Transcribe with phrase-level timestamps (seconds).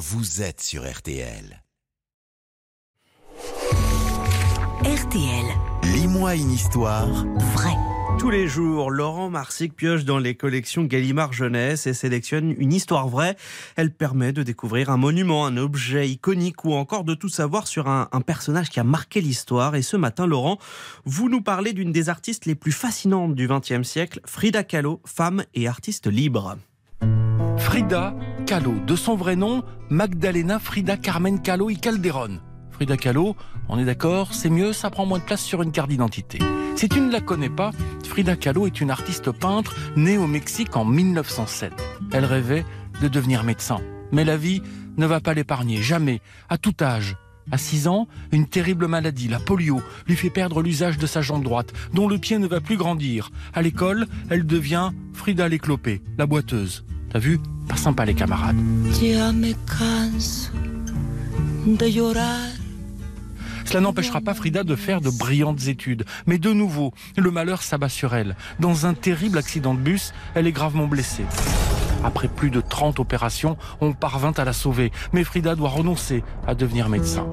[0.00, 1.62] vous êtes sur RTL.
[4.82, 5.44] RTL.
[5.82, 7.26] Lis-moi une histoire.
[7.52, 7.76] Vrai.
[8.18, 13.08] Tous les jours, Laurent Marsic pioche dans les collections Gallimard Jeunesse et sélectionne une histoire
[13.08, 13.36] vraie.
[13.76, 17.86] Elle permet de découvrir un monument, un objet iconique ou encore de tout savoir sur
[17.86, 19.76] un, un personnage qui a marqué l'histoire.
[19.76, 20.56] Et ce matin, Laurent,
[21.04, 25.44] vous nous parlez d'une des artistes les plus fascinantes du XXe siècle, Frida Kahlo, femme
[25.52, 26.56] et artiste libre.
[27.58, 28.14] Frida
[28.50, 32.40] De son vrai nom, Magdalena Frida Carmen Kahlo y Calderón.
[32.72, 33.36] Frida Kahlo,
[33.68, 36.40] on est d'accord, c'est mieux, ça prend moins de place sur une carte d'identité.
[36.74, 37.70] Si tu ne la connais pas,
[38.04, 41.72] Frida Kahlo est une artiste peintre née au Mexique en 1907.
[42.10, 42.64] Elle rêvait
[43.00, 43.78] de devenir médecin.
[44.10, 44.62] Mais la vie
[44.96, 47.16] ne va pas l'épargner, jamais, à tout âge.
[47.52, 51.44] À 6 ans, une terrible maladie, la polio, lui fait perdre l'usage de sa jambe
[51.44, 53.30] droite, dont le pied ne va plus grandir.
[53.54, 56.84] À l'école, elle devient Frida l'éclopée, la boiteuse.
[57.10, 57.40] T'as vu?
[57.68, 58.56] Pas sympa les camarades.
[59.02, 60.52] Ya me canso
[61.66, 62.50] de llorar.
[63.64, 66.04] Cela n'empêchera pas Frida de faire de brillantes études.
[66.26, 68.36] Mais de nouveau, le malheur s'abat sur elle.
[68.58, 71.24] Dans un terrible accident de bus, elle est gravement blessée.
[72.02, 74.90] Après plus de 30 opérations, on parvint à la sauver.
[75.12, 77.28] Mais Frida doit renoncer à devenir médecin.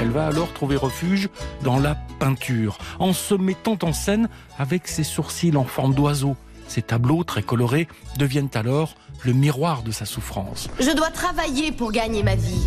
[0.00, 1.28] Elle va alors trouver refuge
[1.62, 6.36] dans la peinture, en se mettant en scène avec ses sourcils en forme d'oiseau.
[6.70, 10.68] Ces tableaux très colorés deviennent alors le miroir de sa souffrance.
[10.78, 12.62] Je dois travailler pour gagner ma vie.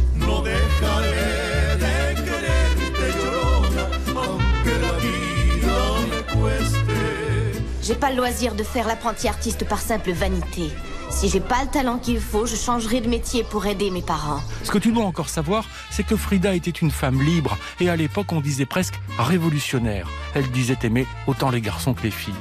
[7.81, 10.69] J'ai pas le loisir de faire l'apprenti artiste par simple vanité.
[11.09, 14.41] Si j'ai pas le talent qu'il faut, je changerai de métier pour aider mes parents.
[14.63, 17.95] Ce que tu dois encore savoir, c'est que Frida était une femme libre et à
[17.95, 20.09] l'époque on disait presque révolutionnaire.
[20.35, 22.33] Elle disait aimer autant les garçons que les filles.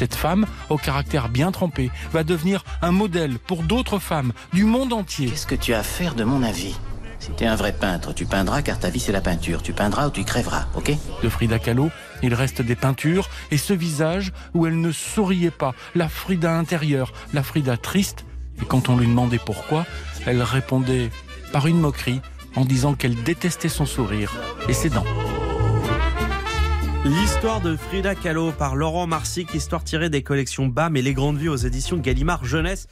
[0.00, 4.94] Cette femme, au caractère bien trempé, va devenir un modèle pour d'autres femmes du monde
[4.94, 5.28] entier.
[5.28, 6.74] Qu'est-ce que tu as à faire de mon avis?
[7.18, 9.62] Si t'es un vrai peintre, tu peindras car ta vie c'est la peinture.
[9.62, 10.90] Tu peindras ou tu crèveras, ok?
[11.22, 11.90] De Frida Kahlo,
[12.22, 17.12] il reste des peintures et ce visage où elle ne souriait pas, la Frida intérieure,
[17.34, 18.24] la Frida triste.
[18.62, 19.84] Et quand on lui demandait pourquoi,
[20.24, 21.10] elle répondait
[21.52, 22.22] par une moquerie
[22.56, 24.32] en disant qu'elle détestait son sourire
[24.66, 25.04] et ses dents.
[27.02, 31.38] L'histoire de Frida Kahlo par Laurent Marsic, histoire tirée des collections BAM et Les Grandes
[31.38, 32.88] Vues aux éditions Gallimard Jeunesse.